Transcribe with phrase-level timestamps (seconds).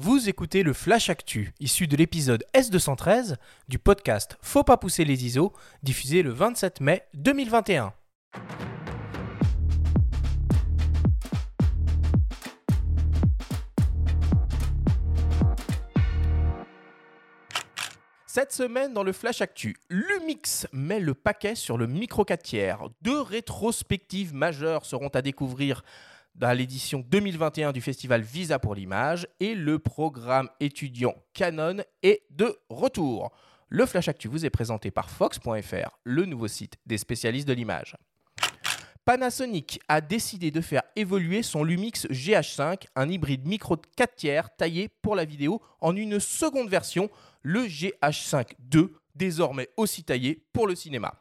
[0.00, 3.34] Vous écoutez le Flash Actu, issu de l'épisode S213
[3.66, 7.92] du podcast Faut pas pousser les ISO, diffusé le 27 mai 2021.
[18.28, 22.78] Cette semaine, dans le Flash Actu, Lumix met le paquet sur le micro 4 tiers.
[23.02, 25.82] Deux rétrospectives majeures seront à découvrir
[26.38, 32.56] dans l'édition 2021 du festival Visa pour l'image et le programme étudiant Canon est de
[32.70, 33.32] retour.
[33.68, 37.96] Le Flash Actu vous est présenté par Fox.fr, le nouveau site des spécialistes de l'image.
[39.04, 44.56] Panasonic a décidé de faire évoluer son Lumix GH5, un hybride micro de 4 tiers
[44.56, 47.10] taillé pour la vidéo, en une seconde version,
[47.42, 51.14] le GH5 II, désormais aussi taillé pour le cinéma.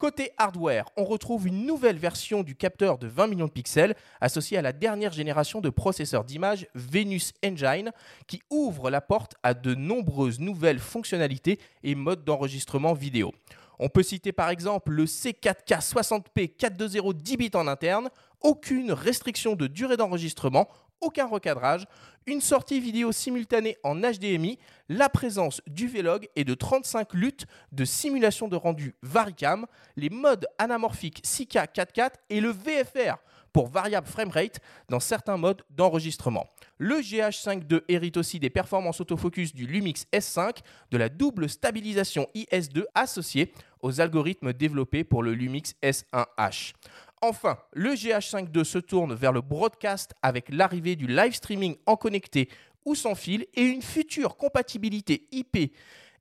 [0.00, 4.56] Côté hardware, on retrouve une nouvelle version du capteur de 20 millions de pixels associé
[4.56, 7.92] à la dernière génération de processeurs d'image Venus Engine
[8.26, 13.34] qui ouvre la porte à de nombreuses nouvelles fonctionnalités et modes d'enregistrement vidéo.
[13.78, 18.08] On peut citer par exemple le C4K 60p 420 10 bits en interne,
[18.40, 21.86] aucune restriction de durée d'enregistrement, aucun recadrage,
[22.26, 27.84] une sortie vidéo simultanée en HDMI, la présence du Vlog et de 35 luttes de
[27.84, 33.16] simulation de rendu Varicam, les modes anamorphiques 6K 4K et le VFR
[33.52, 36.46] pour variable framerate dans certains modes d'enregistrement.
[36.78, 40.58] Le GH5 II hérite aussi des performances autofocus du Lumix S5,
[40.90, 46.74] de la double stabilisation IS2 associée aux algorithmes développés pour le Lumix S1H.
[47.22, 52.48] Enfin, le GH5 se tourne vers le broadcast avec l'arrivée du live streaming en connecté
[52.86, 55.74] ou sans fil et une future compatibilité IP,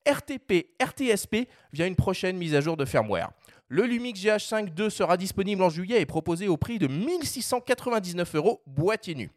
[0.06, 3.32] RTP, RTSP via une prochaine mise à jour de firmware.
[3.70, 8.62] Le Lumix GH5 II sera disponible en juillet et proposé au prix de 1699 euros
[8.66, 9.30] boîtier nu.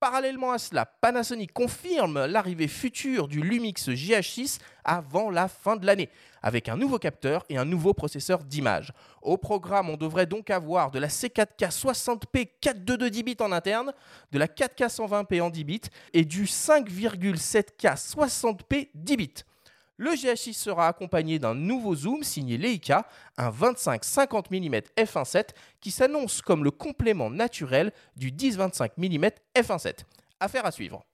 [0.00, 6.08] Parallèlement à cela, Panasonic confirme l'arrivée future du Lumix GH6 avant la fin de l'année,
[6.40, 8.92] avec un nouveau capteur et un nouveau processeur d'image.
[9.22, 13.92] Au programme, on devrait donc avoir de la C4K 60p 422 10 bits en interne,
[14.30, 15.80] de la 4K 120p en 10 bits
[16.12, 19.34] et du 5,7K 60p 10 bits.
[20.00, 25.48] Le GH6 sera accompagné d'un nouveau zoom signé Leica, un 25-50 mm f1.7
[25.80, 30.04] qui s'annonce comme le complément naturel du 10-25 mm f1.7.
[30.38, 31.04] Affaire à suivre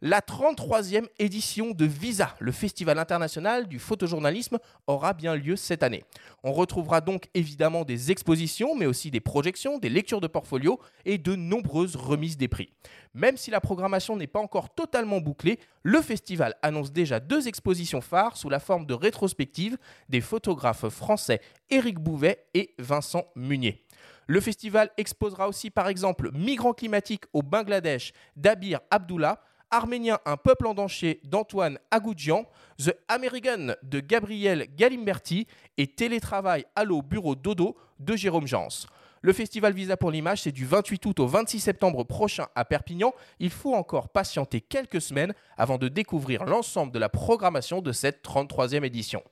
[0.00, 6.04] la 33e édition de Visa, le Festival international du photojournalisme, aura bien lieu cette année.
[6.44, 11.18] On retrouvera donc évidemment des expositions, mais aussi des projections, des lectures de portfolio et
[11.18, 12.72] de nombreuses remises des prix.
[13.14, 18.00] Même si la programmation n'est pas encore totalement bouclée, le festival annonce déjà deux expositions
[18.00, 19.76] phares sous la forme de rétrospective
[20.08, 23.84] des photographes français Éric Bouvet et Vincent Munier.
[24.28, 30.66] Le festival exposera aussi par exemple Migrants climatiques au Bangladesh d'Abir Abdullah, Arménien, un peuple
[30.66, 32.46] en danger d'Antoine Agoudjian,
[32.78, 35.46] The American de Gabriel Galimberti
[35.76, 38.86] et Télétravail Allo Bureau Dodo de Jérôme Jans.
[39.20, 43.12] Le festival Visa pour l'image, c'est du 28 août au 26 septembre prochain à Perpignan.
[43.40, 48.24] Il faut encore patienter quelques semaines avant de découvrir l'ensemble de la programmation de cette
[48.24, 49.22] 33e édition.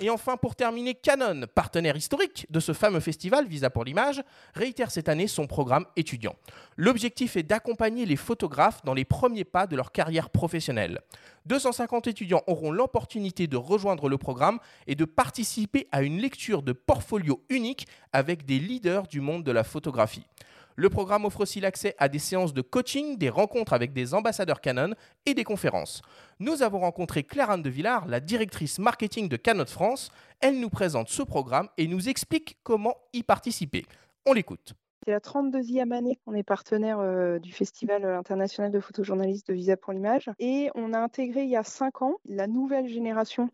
[0.00, 4.22] Et enfin, pour terminer, Canon, partenaire historique de ce fameux festival Visa pour l'image,
[4.54, 6.34] réitère cette année son programme étudiant.
[6.76, 11.00] L'objectif est d'accompagner les photographes dans les premiers pas de leur carrière professionnelle.
[11.46, 16.72] 250 étudiants auront l'opportunité de rejoindre le programme et de participer à une lecture de
[16.72, 20.26] portfolio unique avec des leaders du monde de la photographie.
[20.76, 24.60] Le programme offre aussi l'accès à des séances de coaching, des rencontres avec des ambassadeurs
[24.60, 24.94] Canon
[25.26, 26.02] et des conférences.
[26.38, 30.10] Nous avons rencontré Claire-Anne de Villard, la directrice marketing de Canon France.
[30.40, 33.84] Elle nous présente ce programme et nous explique comment y participer.
[34.26, 34.74] On l'écoute.
[35.04, 39.76] C'est la 32e année qu'on est partenaire euh, du Festival international de photojournalistes de Visa
[39.76, 43.50] pour l'image et on a intégré il y a 5 ans la nouvelle génération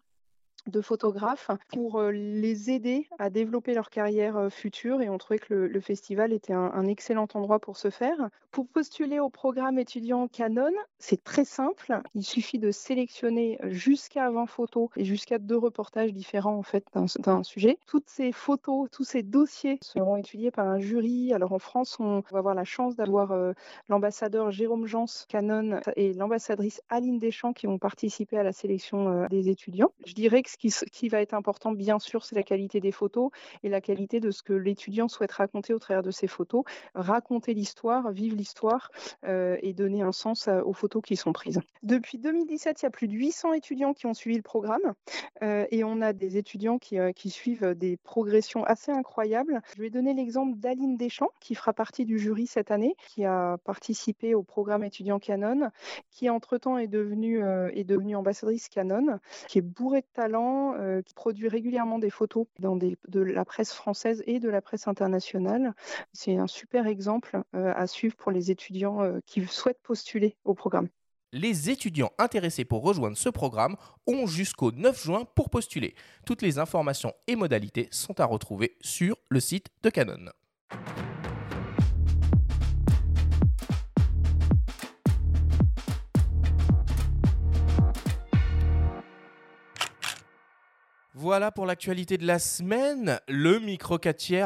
[0.68, 5.38] de photographes pour euh, les aider à développer leur carrière euh, future et on trouvait
[5.38, 8.28] que le, festival était un, excellent endroit pour ce faire.
[8.50, 12.00] Pour postuler au programme étudiant Canon, c'est très simple.
[12.14, 16.84] Il suffit de sélectionner jusqu'à 20 photos et jusqu'à deux reportages différents en fait
[17.18, 17.78] d'un sujet.
[17.86, 21.32] Toutes ces photos, tous ces dossiers seront étudiés par un jury.
[21.32, 23.52] Alors en France, on va avoir la chance d'avoir euh,
[23.88, 29.48] l'ambassadeur Jérôme Jans Canon et l'ambassadrice Aline Deschamps qui vont participer à la sélection des
[29.48, 29.92] étudiants.
[30.04, 33.30] Je dirais que Ce qui, va être important, bien sûr, c'est la qualité des photos
[33.62, 36.64] et la qualité de ce que l'étudiant souhaite raconter au travers de ses photos.
[36.94, 38.90] Raconter l'histoire, vivre l'histoire
[39.26, 41.60] et donner un sens aux photos qui sont prises.
[41.82, 44.94] Depuis 2017, il y a plus de 800 étudiants qui ont suivi le programme
[45.42, 49.62] et on a des étudiants qui, qui suivent des progressions assez incroyables.
[49.76, 53.58] Je vais donner l'exemple d'Aline Deschamps, qui fera partie du jury cette année, qui a
[53.64, 55.70] participé au programme étudiant Canon,
[56.10, 59.18] qui entre-temps est devenue, est devenue ambassadrice Canon,
[59.48, 60.37] qui est bourrée de talent,
[61.04, 65.74] qui produit régulièrement des photos dans de la presse française et de la presse internationale.
[66.12, 70.88] C'est un super exemple à suivre pour les étudiants qui souhaitent postuler au programme.
[71.32, 73.76] Les étudiants intéressés pour rejoindre ce programme
[74.06, 75.94] ont jusqu'au 9 juin pour postuler.
[76.24, 80.30] Toutes les informations et modalités sont à retrouver sur le site de Canon.
[91.20, 93.18] Voilà pour l'actualité de la semaine.
[93.26, 93.98] Le micro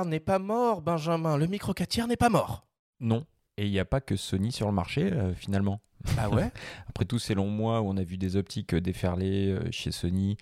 [0.07, 1.37] n'est pas mort, Benjamin.
[1.37, 1.75] Le micro
[2.09, 2.65] n'est pas mort.
[2.99, 3.27] Non.
[3.59, 5.83] Et il n'y a pas que Sony sur le marché, euh, finalement.
[6.19, 6.51] Ah ouais
[6.89, 9.93] Après tous ces longs mois où on a vu des optiques euh, déferler euh, chez
[9.93, 10.37] Sony,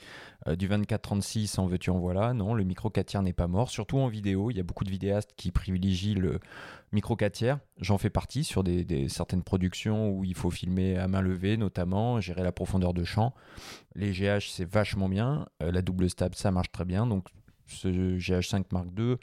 [0.47, 3.71] euh, du 24-36 en veux-tu en voilà, non, le micro 4 tiers n'est pas mort,
[3.71, 4.51] surtout en vidéo.
[4.51, 6.41] Il y a beaucoup de vidéastes qui privilégient le
[6.93, 7.59] micro 4 tiers.
[7.81, 12.21] J'en fais partie sur des, certaines productions où il faut filmer à main levée, notamment,
[12.21, 13.35] gérer la profondeur de champ.
[13.95, 15.47] Les GH, c'est vachement bien.
[15.61, 17.07] la double stab, ça marche très bien.
[17.07, 17.29] Donc
[17.67, 19.17] ce GH5 Mark II,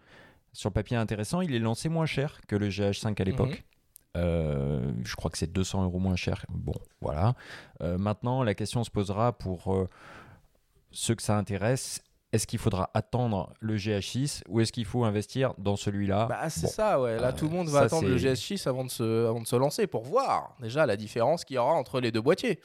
[0.54, 3.50] sur le papier intéressant, il est lancé moins cher que le GH5 à l'époque.
[3.50, 3.76] Mhm.
[4.17, 6.45] Euh, je crois que c'est 200 euros moins cher.
[6.49, 7.35] Bon, voilà.
[7.81, 9.87] Euh, maintenant, la question se posera pour euh,
[10.91, 12.01] ceux que ça intéresse.
[12.33, 16.25] Est-ce qu'il faudra attendre le GH6 ou est-ce qu'il faut investir dans celui-là?
[16.25, 17.17] Bah, C'est ça, ouais.
[17.17, 19.87] Là, tout le monde va attendre le GH6 avant de, se, avant de se lancer
[19.87, 22.59] pour voir déjà la différence qu'il y aura entre les deux boîtiers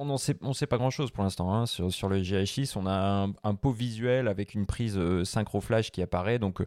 [0.00, 1.52] on ne sait, on sait pas grand chose pour l'instant.
[1.52, 1.66] Hein.
[1.66, 6.02] Sur, le GH6, on a un, un, pot visuel avec une prise synchro flash qui
[6.02, 6.38] apparaît.
[6.38, 6.62] Donc,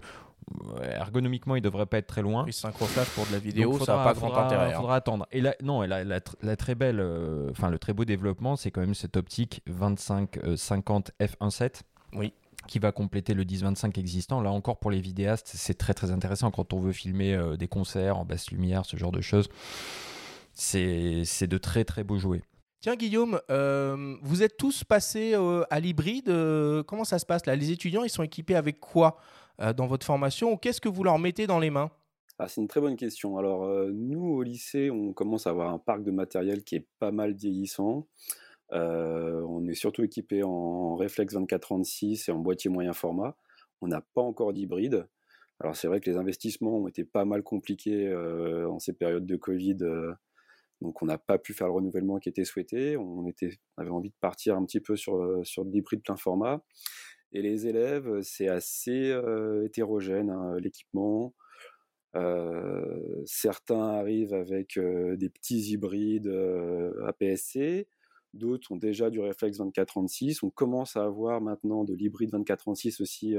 [0.83, 2.43] ergonomiquement, il devrait pas être très loin.
[2.43, 4.69] Puis synchroflash pour de la vidéo, ça n'a pas grand intérêt.
[4.69, 4.77] Il hein.
[4.77, 5.27] faudra attendre.
[5.31, 8.81] Et là, non, la, la, très belle, euh, enfin le très beau développement, c'est quand
[8.81, 11.81] même cette optique 25-50 f1.7.
[12.13, 12.33] Oui
[12.67, 14.39] qui va compléter le 10-25 existant.
[14.39, 17.67] Là encore pour les vidéastes, c'est très très intéressant quand on veut filmer euh, des
[17.67, 19.49] concerts en basse lumière, ce genre de choses.
[20.53, 22.44] C'est de très très beaux jouets.
[22.79, 25.33] Tiens Guillaume, euh, vous êtes tous passés
[25.71, 26.31] à l'hybride.
[26.85, 27.55] comment ça se passe là?
[27.55, 29.17] Les étudiants, ils sont équipés avec quoi?
[29.17, 29.40] euh,
[29.75, 31.91] dans votre formation Qu'est-ce que vous leur mettez dans les mains?
[32.43, 33.37] Ah, c'est une très bonne question.
[33.37, 36.87] Alors, euh, nous, au lycée, on commence à avoir un parc de matériel qui est
[36.97, 38.07] pas mal vieillissant.
[38.73, 43.37] Euh, on est surtout équipé en réflexe 2436 et en boîtier moyen format.
[43.81, 45.07] On n'a pas encore d'hybride.
[45.59, 49.35] Alors, c'est vrai que les investissements ont été pas mal compliqués en ces périodes de
[49.35, 49.77] Covid.
[50.81, 52.97] donc, on n'a pas pu faire le renouvellement qui était souhaité.
[52.97, 53.31] On
[53.77, 56.63] avait envie de partir un petit peu sur, sur de l'hybride plein format.
[57.33, 59.16] Et les élèves, c'est assez
[59.63, 61.33] hétérogène, hein, l'équipement.
[63.25, 66.28] certains arrivent avec des petits hybrides
[67.06, 67.88] APS-C,
[68.33, 70.44] d'autres ont déjà du réflexe 2436.
[70.44, 73.36] On commence à avoir maintenant de l'hybride 2436 aussi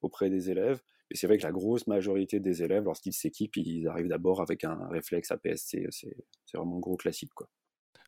[0.00, 0.80] auprès des élèves.
[1.10, 4.64] Mais c'est vrai que la grosse majorité des élèves, lorsqu'ils s'équipent, ils arrivent d'abord avec
[4.64, 5.86] un réflexe APS-C.
[5.90, 7.34] C'est vraiment gros classique.
[7.34, 7.48] Quoi.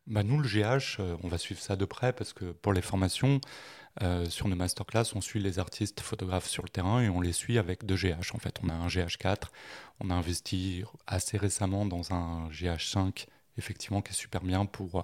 [0.07, 3.41] Bah nous, le GH, on va suivre ça de près parce que pour les formations,
[4.03, 7.33] euh, sur nos masterclass, on suit les artistes photographes sur le terrain et on les
[7.33, 8.33] suit avec deux GH.
[8.33, 9.47] En fait, on a un GH4,
[9.99, 13.25] on a investi assez récemment dans un GH5,
[13.57, 15.03] effectivement, qui est super bien pour euh,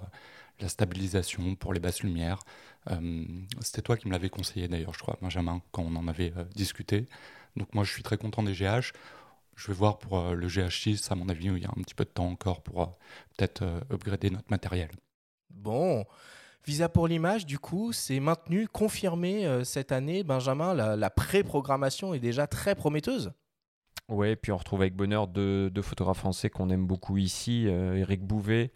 [0.60, 2.40] la stabilisation, pour les basses lumières.
[2.90, 3.24] Euh,
[3.62, 7.06] c'était toi qui me l'avais conseillé d'ailleurs, je crois, Benjamin, quand on en avait discuté.
[7.56, 8.92] Donc moi, je suis très content des GH.
[9.56, 12.04] Je vais voir pour le GH6, à mon avis, il y a un petit peu
[12.04, 12.92] de temps encore pour
[13.36, 14.90] peut-être upgrader notre matériel.
[15.50, 16.04] Bon,
[16.66, 20.24] Visa pour l'image, du coup, c'est maintenu, confirmé euh, cette année.
[20.24, 23.32] Benjamin, la, pré-programmation est déjà très prometteuse.
[24.08, 28.24] Ouais, puis on retrouve avec bonheur deux, photographes français qu'on aime beaucoup ici, Eric euh,
[28.24, 28.72] Bouvet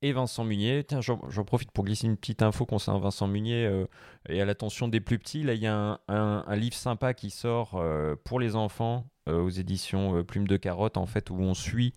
[0.00, 0.82] et Vincent Munier.
[0.84, 3.84] Tiens, j'en profite pour glisser une petite info concernant Vincent Munier euh,
[4.28, 5.42] et à l'attention des plus petits.
[5.42, 7.82] Là, il y a un, livre sympa qui sort
[8.24, 11.94] pour les enfants aux éditions Plume de Carotte, en fait, où on suit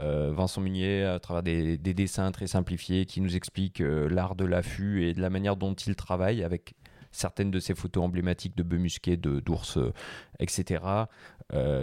[0.00, 4.44] euh, Vincent Munier à travers des, dessins très simplifiés qui nous expliquent euh, l'art de
[4.44, 6.74] l'affût et de la manière dont il travaille avec
[7.10, 9.92] certaines de ses photos emblématiques de bœufs musqués, d'ours, euh,
[10.38, 10.82] etc.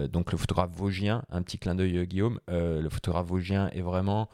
[0.08, 4.30] donc le photographe vosgien, un petit clin d'œil Guillaume, le photographe vosgien est vraiment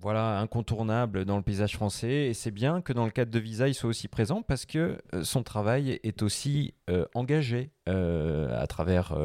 [0.00, 2.26] voilà, incontournable dans le paysage français.
[2.26, 4.98] Et c'est bien que dans le cadre de Visa, il soit aussi présent parce que
[5.14, 9.16] euh, son travail est aussi euh, engagé euh, à travers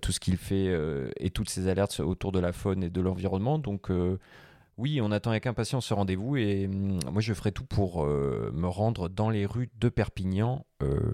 [0.00, 0.72] tout ce qu'il fait
[1.18, 3.58] et toutes ses alertes autour de la faune et de l'environnement.
[3.58, 3.90] Donc
[4.76, 8.66] oui, on attend avec impatience ce rendez-vous et hum, moi je ferai tout pour me
[8.66, 10.64] rendre dans les rues de Perpignan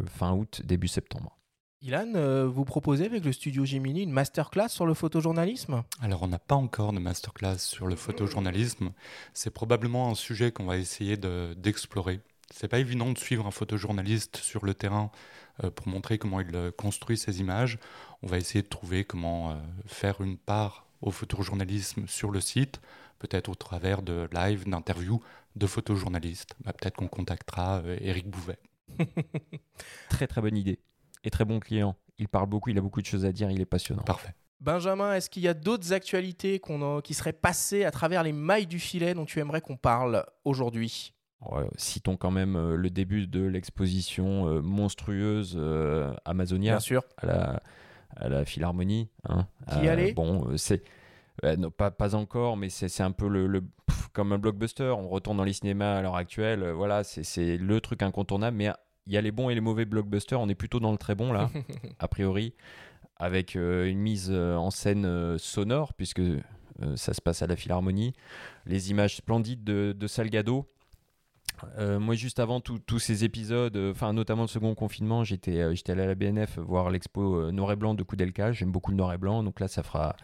[0.07, 1.40] fin août, début septembre.
[1.83, 5.83] Ilan, euh, vous proposez avec le studio Gemini une masterclass sur le photojournalisme?
[6.03, 8.93] Alors, on n'a pas encore de masterclass sur le photojournalisme.
[9.33, 12.21] C'est probablement un sujet qu'on va essayer de- d'explorer.
[12.51, 15.11] C'est pas évident de suivre un photojournaliste sur le terrain
[15.65, 17.79] euh, pour montrer comment il euh, construit ses images.
[18.23, 19.55] On va essayer de trouver comment euh,
[19.87, 22.83] faire une part au photojournalisme sur le site,
[23.19, 25.23] peut-être au travers de live, d'interviews
[25.57, 26.55] de photojournalistes.
[26.63, 28.59] Bah, peut-être qu'on contactera euh, Eric Bouvet.
[30.11, 30.79] Très très bonne idée
[31.25, 31.97] et très bon client.
[32.19, 34.03] Il parle beaucoup, il a beaucoup de choses à dire, il est passionnant.
[34.03, 34.35] Parfait.
[34.61, 38.67] Benjamin, est-ce qu'il y a d'autres actualités a- qui seraient passées à travers les mailles
[38.67, 41.15] du filet dont tu aimerais qu'on parle aujourd'hui?
[41.41, 47.03] Ouais, citons quand même euh, le début de l'exposition euh, monstrueuse euh, Amazonia Bien sûr.
[47.17, 47.63] à la,
[48.17, 49.09] à la Philharmonie.
[49.27, 49.47] hein.
[49.73, 50.13] Qui y allait?
[50.13, 50.83] Bon, euh, c'est
[51.45, 54.39] euh, non, pas, pas encore, mais c'est c'est un peu le, le- pff, comme un
[54.39, 54.93] blockbuster.
[54.95, 56.63] On retourne dans les cinémas à l'heure actuelle.
[56.63, 58.59] euh, Voilà, c'est- c'est le truc incontournable.
[58.59, 58.71] Mais
[59.13, 60.41] y a les bons et les mauvais blockbusters.
[60.41, 61.51] On est plutôt dans le très bon là,
[61.99, 62.55] a priori,
[63.17, 66.23] avec euh, une mise euh, en scène euh, sonore puisque
[66.97, 68.15] ça se passe à la Philharmonie.
[68.65, 70.67] Les images splendides de, de Salgado.
[71.79, 75.75] Euh, moi, juste avant tous ces épisodes, euh, enfin notamment le second confinement, j'étais euh,
[75.89, 78.53] allé à la BNF voir l'expo noir et blanc de Koudelka.
[78.53, 80.17] J'aime beaucoup le noir et blanc, donc là, ça fera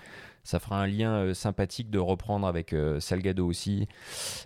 [0.43, 3.89] ça fera un lien sympathique de reprendre avec Salgado aussi.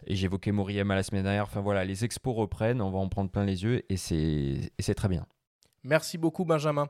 [0.07, 1.45] Et j'évoquais Moriyama la semaine dernière.
[1.45, 5.09] Enfin voilà, les expos reprennent, on va en prendre plein les yeux et c'est très
[5.09, 5.27] bien.
[5.85, 6.89] Merci beaucoup, Benjamin.